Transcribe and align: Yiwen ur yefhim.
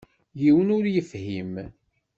Yiwen 0.41 0.69
ur 0.77 0.85
yefhim. 0.93 1.53